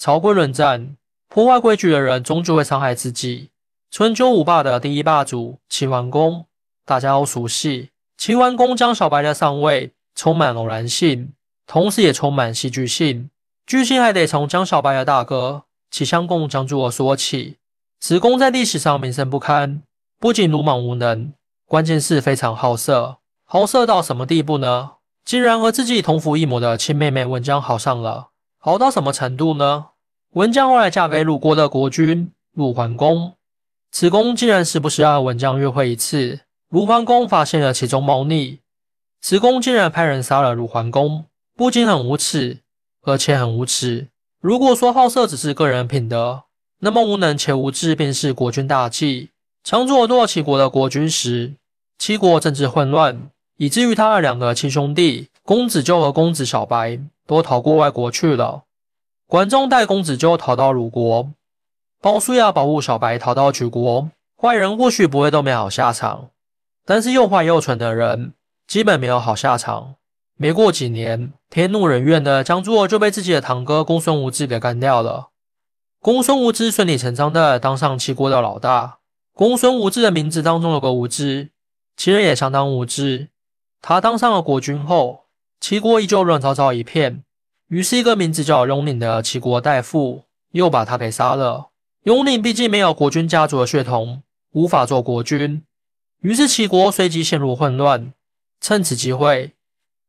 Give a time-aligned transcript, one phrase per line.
[0.00, 0.96] 曹刿论战，
[1.28, 3.50] 破坏规矩的人终究会伤害自己。
[3.90, 6.46] 春秋五霸的第一霸主齐桓公，
[6.86, 7.90] 大家都熟悉。
[8.16, 11.34] 齐桓公江小白的上位，充满偶然性，
[11.66, 13.28] 同时也充满戏剧性。
[13.66, 17.58] 剧情还得从江小白的大哥齐襄公江朱儿说起。
[18.00, 19.82] 此公在历史上名声不堪，
[20.18, 21.34] 不仅鲁莽无能，
[21.66, 23.18] 关键是非常好色。
[23.44, 24.92] 好色到什么地步呢？
[25.26, 28.28] 竟然和自己同父异母的亲妹妹文姜好上了。
[28.62, 29.86] 好到什么程度呢？
[30.34, 33.32] 文姜后来嫁给鲁国的国君鲁桓公，
[33.90, 36.38] 此公竟然时不时和文姜约会一次。
[36.68, 38.60] 鲁桓公发现了其中猫腻，
[39.20, 41.24] 此公竟然派人杀了鲁桓公，
[41.56, 42.58] 不仅很无耻，
[43.02, 44.06] 而且很无耻。
[44.40, 46.44] 如果说好色只是个人品德，
[46.78, 49.30] 那么无能且无智便是国君大忌。
[49.64, 51.54] 常做多齐国的国君时，
[51.98, 57.00] 齐国政治混乱，以至于他的两个亲兄弟公子纠和公子小白。
[57.26, 58.64] 都逃过外国去了。
[59.30, 61.30] 管仲带公子纠逃到鲁国，
[62.00, 64.10] 鲍叔牙保护小白逃到莒国。
[64.36, 66.30] 坏人或许不会都没好下场，
[66.84, 68.34] 但是又坏又蠢的人
[68.66, 69.94] 基本没有好下场。
[70.36, 75.28] 没过几年，天怒人怨的江珠儿就被自己的堂哥公孙无知给干掉了。
[76.00, 78.98] 公孙无知顺理成章的当上齐国的老大。
[79.32, 81.50] 公孙无知的名字当中有个无知，
[81.96, 83.28] 其人也相当无知。
[83.80, 85.26] 他当上了国君后。
[85.60, 87.22] 齐国依旧乱糟糟一片，
[87.70, 91.68] 于是一个名字叫雍令的齐国大夫又把他给杀了。
[92.02, 95.62] 雍令毕竟没有国君家族的血统，无法做国君，
[96.22, 98.12] 于是齐国随即陷入混乱。
[98.60, 99.52] 趁此机会，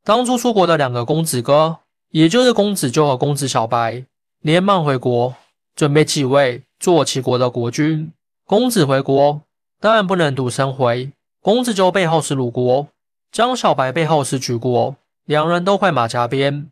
[0.03, 1.77] 当初出国的两个公子哥，
[2.09, 4.05] 也就是公子纠和公子小白，
[4.41, 5.35] 连忙回国，
[5.75, 8.11] 准备继位做齐国的国君。
[8.43, 9.43] 公子回国，
[9.79, 11.11] 当然不能独身回。
[11.39, 12.87] 公子纠背后是鲁国，
[13.31, 14.95] 江小白背后是莒国。
[15.25, 16.71] 两人都快马加鞭，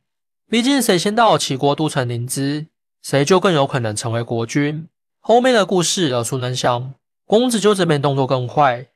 [0.50, 2.66] 毕竟谁先到齐国都城临淄，
[3.04, 4.88] 谁就更有可能成为国君。
[5.20, 6.96] 后面的故事耳熟能详，
[7.28, 8.88] 公子纠这边动作更快，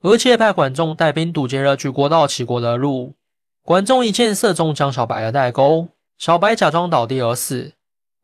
[0.00, 3.12] 而且派管仲带兵堵截了举国到齐国的路。
[3.62, 7.72] 管仲一箭射中江小白的带钩，小白假装倒地而死。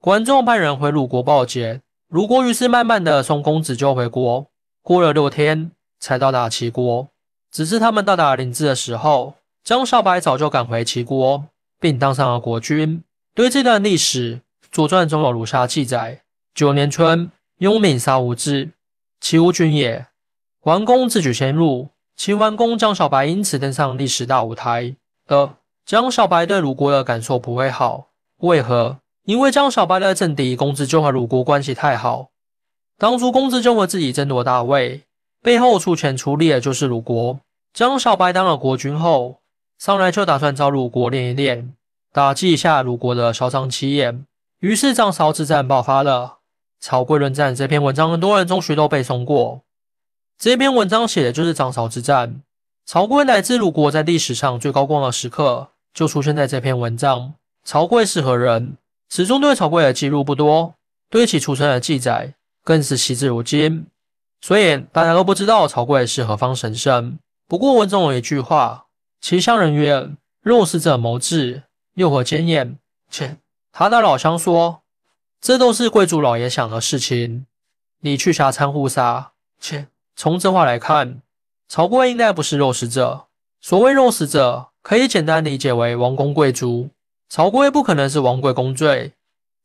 [0.01, 4.47] 管仲派人回鲁国报捷，鲁国于是慢慢的送公子纠回国。
[4.83, 7.09] 过了六天才到达齐国，
[7.53, 9.35] 只是他们到达临淄的时候。
[9.63, 11.45] 江小白早就赶回齐国，
[11.81, 13.03] 并当上了国君。
[13.35, 14.37] 对这段历史，
[14.71, 16.21] 《左传》中有如下记载：
[16.55, 18.71] 九年春，雍敏杀无知，
[19.21, 20.07] 齐无君也。
[20.61, 24.95] 桓公自举先入，齐桓公江小白因此登上历史大舞台。
[25.27, 25.55] 二，
[25.87, 28.09] 江小白对鲁国的感受不会好，
[28.39, 28.99] 为何？
[29.25, 32.29] 因为江小白的政敌公子纠和鲁国关系太好。
[32.99, 35.05] 当初公子纠和自己争夺大位，
[35.41, 37.41] 背后出钱出力的就是鲁国。
[37.73, 39.40] 江小白当了国君后。
[39.81, 41.75] 上来就打算找鲁国练一练，
[42.13, 44.27] 打击一下鲁国的嚣张气焰。
[44.59, 46.41] 于是张韶之战爆发了。
[46.79, 49.63] 曹刿论战这篇文章，很多人中学都背诵过。
[50.37, 52.43] 这篇文章写的就是张韶之战。
[52.85, 57.33] 曹刿乃至鲁国在历史上最高光的时刻，就出现在这篇文章。
[57.65, 58.77] 曹刿是何人？
[59.09, 60.75] 史中对曹刿的记录不多，
[61.09, 63.87] 对其出身的记载更是惜字如金，
[64.43, 67.19] 所以大家都不知道曹刿是何方神圣。
[67.49, 68.89] 不过文中有一句话。
[69.21, 70.11] 其乡人曰
[70.41, 71.65] ：“肉食者谋智，
[71.95, 72.79] 又何奸焉？”
[73.11, 73.37] 切，
[73.71, 74.83] 他的老乡说
[75.41, 77.47] ：“这都是贵族老爷想的事情，
[78.01, 81.21] 你去瞎掺和啥？”切，从这话来看，
[81.69, 83.27] 曹刿应该不是肉食者。
[83.61, 86.89] 所谓肉食者，可以简单理解为王公贵族。
[87.29, 89.13] 曹刿不可能是王贵公罪，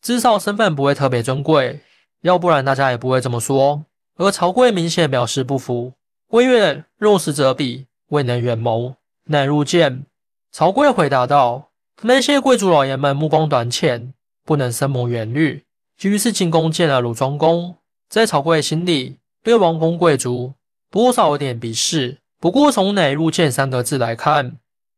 [0.02, 1.80] 至少身份不会特别尊贵，
[2.22, 3.86] 要不然大家也不会这么说。
[4.18, 5.94] 而曹刿明显表示不服，
[6.30, 8.96] 刿曰：“肉食者鄙，未能远谋。”
[9.28, 10.06] 乃入见，
[10.52, 11.72] 曹刿回答道
[12.04, 14.14] ：“那些贵族老爷们目光短浅，
[14.44, 15.64] 不能深谋远虑，
[16.04, 17.78] 于是进宫见了鲁庄公。
[18.08, 20.54] 在曹刿心里，对王公贵族
[20.92, 22.20] 多少有点鄙视。
[22.40, 24.58] 不过从‘乃入见’三个字来看，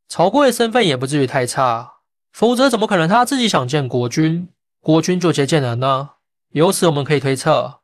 [0.09, 1.93] 曹刿身份也不至于太差，
[2.33, 4.49] 否则怎么可能他自己想见国君，
[4.81, 6.09] 国君就接见了呢？
[6.51, 7.79] 由此我们可以推测，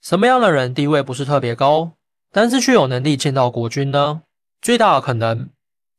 [0.00, 1.92] 什么样的人地位不是特别高，
[2.30, 4.22] 但是却有能力见到国君呢？
[4.62, 5.50] 最大的可能。”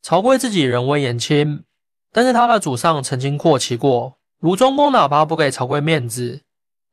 [0.03, 1.63] 曹刿自己人微言轻，
[2.11, 4.17] 但是他的祖上曾经阔齐过。
[4.41, 6.41] 鲁庄公哪怕不给曹刿面子，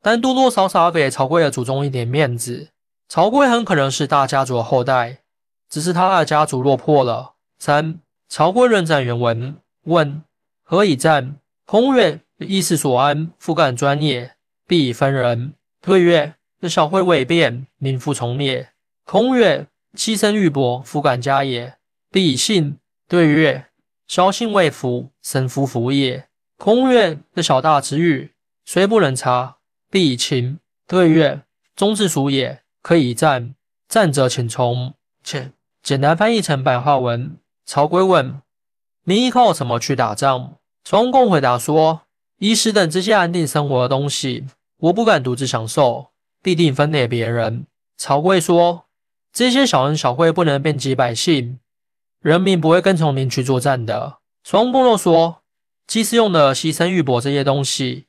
[0.01, 2.69] 但多多少少给曹刿的祖宗一点面子。
[3.09, 5.23] 曹刿很可能是大家族的后代，
[5.69, 7.33] 只是他的家族落魄了。
[7.59, 7.99] 三
[8.29, 10.23] 曹刿论战原文：问
[10.63, 11.35] 何以战？
[11.65, 14.35] 空曰：意事所安，复干专业，
[14.65, 15.53] 必以分人。
[15.81, 16.35] 退曰：
[16.69, 18.69] 小惠未变，民复从也。
[19.03, 19.67] 空曰：
[19.97, 21.75] 妻身玉帛，复干家也，
[22.09, 22.77] 必以信。
[23.11, 23.65] 对曰
[24.07, 28.31] ：“小信未服，生夫服也。”空曰：“这小大之欲，
[28.63, 29.57] 虽不能察，
[29.89, 30.59] 必以情。
[30.87, 31.41] 对曰：
[31.75, 33.53] 忠之属也，可以战。
[33.89, 34.93] 战者请从。
[35.25, 35.51] 且
[35.83, 37.35] 简单翻译成白话文。
[37.65, 38.41] 曹刿问：
[39.03, 40.55] 你依靠什么去打仗？
[40.85, 42.03] 庄公回答说：
[42.37, 44.45] 衣食等这些安定生活的东西，
[44.77, 46.11] 我不敢独自享受，
[46.41, 47.67] 必定分给别人。
[47.97, 48.85] 曹刿说：
[49.33, 51.59] 这些小恩小惠不能遍及百姓，
[52.21, 54.19] 人民不会跟从您去作战的。
[54.43, 55.41] 双公若说：
[55.87, 58.05] 祭祀用的牺牲玉帛这些东西，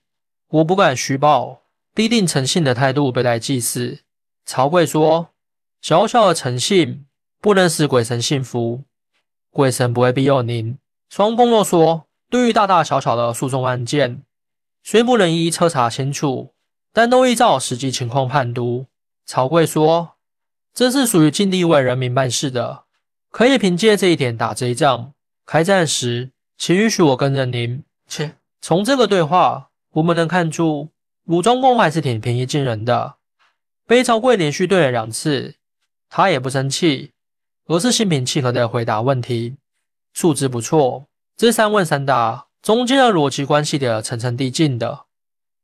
[0.49, 1.62] 我不敢虚报，
[1.94, 4.00] 必定诚信的态度对待祭祀。
[4.44, 5.31] 曹刿说：
[5.81, 7.06] 小小的诚信
[7.41, 8.82] 不能使鬼神信服，
[9.50, 10.76] 鬼神不会庇佑您。
[11.09, 14.23] 双公若说：对于大大小小的诉讼案件，
[14.82, 16.53] 虽不能一一彻查清楚，
[16.93, 18.87] 但都依照实际情况判读。
[19.25, 20.17] 曹刿说：
[20.75, 22.85] 这是属于尽力为人民办事的，
[23.32, 25.14] 可以凭借这一点打这一仗。
[25.46, 27.82] 开战时，请允许我跟着您。
[28.06, 30.90] 切，从这个对话，我们能看出
[31.25, 33.14] 鲁庄公还是挺平易近人的。
[33.87, 35.55] 被曹刿连续对了两次，
[36.11, 37.12] 他也不生气，
[37.67, 39.56] 而是心平气和地回答问题，
[40.12, 41.06] 素质不错。
[41.35, 45.06] 这三问三答中间的逻辑关系的层层递进的，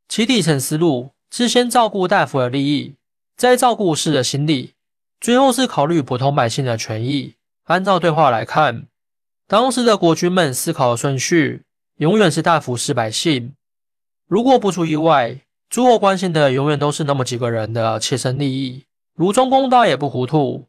[0.08, 2.94] 其底层思路是先照顾大夫的利益，
[3.36, 4.72] 再照顾士的心理，
[5.20, 7.34] 最后是考虑普通百姓的权益。
[7.68, 8.86] 按照对话来看。
[9.46, 11.62] 当时的国君们思考的顺序，
[11.96, 13.54] 永远是大服侍百姓。
[14.26, 18.84] 如果不出意外，诸侯关心的永远都是那么几个人的切身利益。
[19.14, 20.66] 卢庄公倒也不糊涂，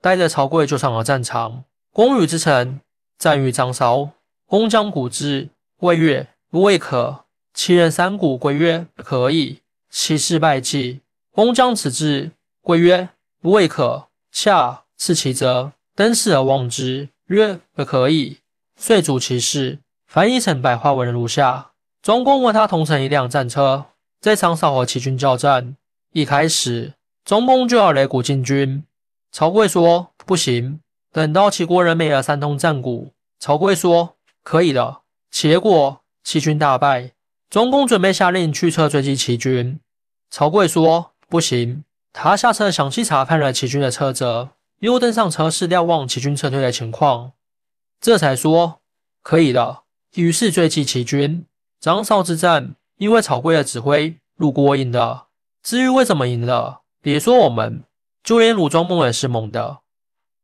[0.00, 1.64] 带着曹刿就上了战场。
[1.92, 2.80] 公与之臣
[3.18, 4.10] 战于张韶，
[4.46, 5.48] 公将鼓之，
[5.80, 9.60] 谓曰：“未可。”其人三鼓，归曰：“可以。”
[9.90, 11.00] 其事败绩。
[11.32, 12.30] 公将此之，
[12.60, 13.08] 归曰
[13.40, 17.08] ：“不未可。”下次其责，登轼而望之。
[17.26, 18.38] 曰：可以。
[18.76, 23.86] 遂主其事，翻译成白话文如下：庄公问他同乘一辆战车，
[24.20, 25.74] 在长沙和齐军交战。
[26.12, 28.84] 一开始，庄公就要擂鼓进军。
[29.32, 30.78] 曹刿说不行。
[31.10, 35.00] 等到齐国人没了三通战鼓，曹刿说可以了。
[35.32, 37.10] 结果齐军大败。
[37.50, 39.80] 庄公准备下令驱车追击齐军，
[40.30, 41.82] 曹刿说不行。
[42.12, 44.50] 他下车详细查看了齐军的车辙。
[44.80, 47.32] 又登上车，是瞭望齐军撤退的情况，
[48.00, 48.80] 这才说
[49.22, 49.82] 可以了。
[50.14, 51.44] 于是追击齐军。
[51.80, 55.26] 张绍之战，因为曹刿的指挥，鲁国赢了。
[55.62, 57.84] 至于为什么赢了，别说我们，
[58.22, 59.78] 就连鲁庄公也是懵的。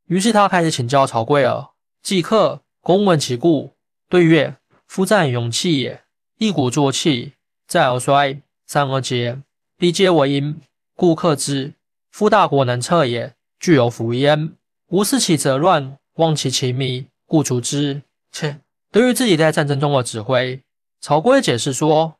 [0.06, 1.72] 于是他开始请教曹刿了。
[2.02, 3.72] 即刻公问其故，
[4.08, 6.02] 对曰：夫战勇气也，
[6.38, 7.34] 一鼓作气，
[7.66, 9.40] 再而衰，三而竭，
[9.76, 10.60] 必皆为因，
[10.94, 11.74] 故克之。
[12.10, 13.33] 夫大国难测也。
[13.64, 14.52] 具有福焉，
[14.88, 18.02] 无事其则乱，忘其其迷，故除之。
[18.30, 18.60] 切，
[18.92, 20.60] 对于自己在战争中的指挥，
[21.00, 22.16] 曹刿解释说，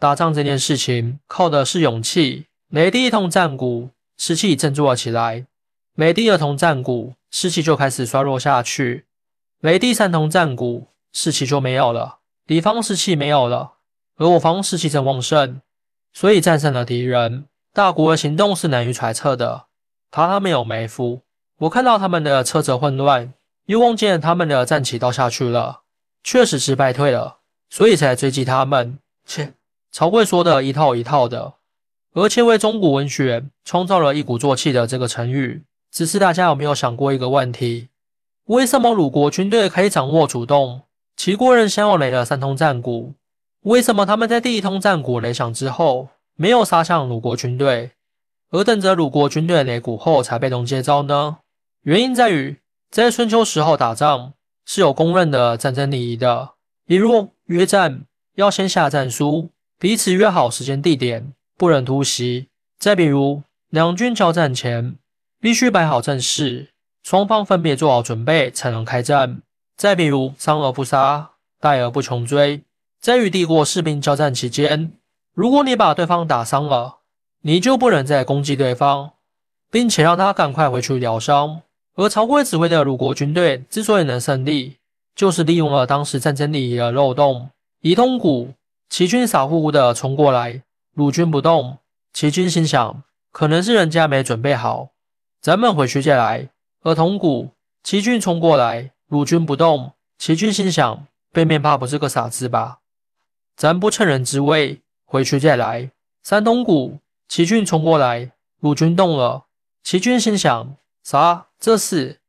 [0.00, 2.46] 打仗这件事情靠的是勇气。
[2.68, 5.44] 每第一通战鼓，士气振作了起来；
[5.94, 9.04] 每第二通战鼓，士气就开始衰弱下去；
[9.60, 12.18] 每第三通战鼓，士气就没有了。
[12.44, 13.74] 敌方士气没有了，
[14.16, 15.60] 而我方士气正旺盛，
[16.12, 17.44] 所以战胜了敌人。
[17.72, 19.67] 大国的行动是难于揣测的。
[20.10, 21.22] 他他没有埋伏，
[21.58, 23.34] 我看到他们的车辙混乱，
[23.66, 25.82] 又望见他们的战旗倒下去了，
[26.22, 27.38] 确实是败退了，
[27.68, 28.98] 所以才追击他们。
[29.26, 29.54] 切，
[29.92, 31.54] 曹刿说的一套一套的，
[32.14, 35.64] 而且为中古文学创造了一鼓作气的这个成语。
[35.90, 37.88] 只是大家有没有想过一个问题？
[38.44, 40.82] 为什么鲁国军队可以掌握主动？
[41.16, 43.14] 齐国人先后擂了三通战鼓，
[43.62, 47.92] 为什么他们在第一通战鼓擂响之后，没有杀向鲁国军队？
[48.50, 51.38] 而等着鲁国军队擂鼓后才被动接招呢？
[51.82, 52.58] 原因在于，
[52.90, 54.32] 在春秋时候打仗
[54.64, 56.50] 是有公认的战争礼仪的，
[56.86, 58.02] 比如约战
[58.34, 62.46] 要先下战书，彼此约好时间地点，不能突袭；
[62.78, 64.96] 再比如两军交战前
[65.40, 66.70] 必须摆好阵势，
[67.02, 69.42] 双方分别做好准备才能开战；
[69.76, 72.62] 再比如伤而不杀，待而不穷追。
[73.00, 74.92] 在与帝国士兵交战期间，
[75.34, 76.97] 如果你把对方打伤了，
[77.42, 79.12] 你就不能再攻击对方，
[79.70, 81.62] 并且让他赶快回去疗伤。
[81.94, 84.76] 而曹刿指挥的鲁国军队之所以能胜利，
[85.14, 87.50] 就是利用了当时战争里的漏洞。
[87.80, 88.54] 一通鼓，
[88.88, 90.62] 齐军傻乎乎的冲过来，
[90.94, 91.78] 鲁军不动。
[92.12, 94.90] 齐军心想，可能是人家没准备好，
[95.40, 96.48] 咱们回去再来。
[96.82, 97.50] 而铜鼓，
[97.82, 99.92] 齐军冲过来，鲁军不动。
[100.18, 102.78] 齐军心想，背面怕不是个傻子吧？
[103.56, 105.90] 咱不趁人之危，回去再来。
[106.22, 106.98] 三通鼓。
[107.28, 109.44] 齐军冲过来，鲁军动了。
[109.82, 111.48] 齐军心想：啥？
[111.60, 112.20] 这是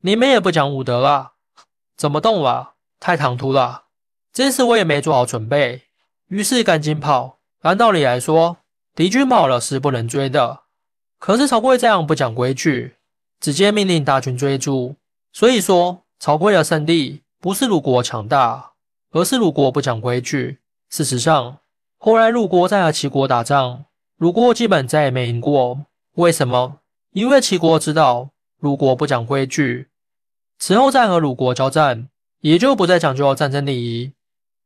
[0.00, 1.32] 你们也不讲武德啊？
[1.96, 2.74] 怎么动了？
[2.98, 3.84] 太唐突了！
[4.32, 5.82] 这次我也没做好准备，
[6.28, 7.38] 于是赶紧跑。
[7.60, 8.58] 按道理来说，
[8.94, 10.60] 敌军跑了是不能追的。
[11.18, 12.96] 可是曹刿这样不讲规矩，
[13.38, 14.96] 直接命令大军追逐。
[15.32, 18.72] 所以说，曹刿的胜利不是鲁国强大，
[19.10, 20.60] 而是鲁国不讲规矩。
[20.88, 21.58] 事实上，
[21.98, 23.84] 后来鲁国在和齐国打仗，
[24.18, 25.86] 鲁国基本再也没赢过。
[26.14, 26.80] 为什么？
[27.12, 29.86] 因为齐国知道鲁国不讲规矩，
[30.58, 32.08] 此后再和鲁国交战，
[32.40, 34.12] 也就不再讲究战争礼仪，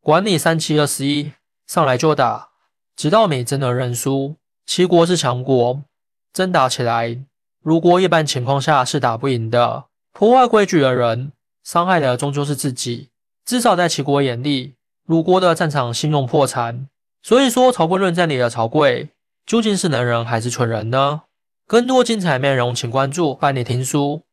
[0.01, 1.33] 管你三七二十一，
[1.67, 2.49] 上来就打，
[2.97, 4.37] 直到你真的认输。
[4.65, 5.83] 齐国是强国，
[6.33, 7.23] 真打起来，
[7.63, 9.85] 鲁国一般情况下是打不赢的。
[10.13, 11.33] 破坏规矩的人，
[11.63, 13.11] 伤害的终究是自己。
[13.45, 16.89] 至少在齐国眼里，鲁国的战场信用破产。
[17.23, 19.09] 所以说，曹刿论战里的曹刿
[19.45, 21.23] 究竟是能人还是蠢人呢？
[21.67, 24.25] 更多精彩内容，请关注伴你听书。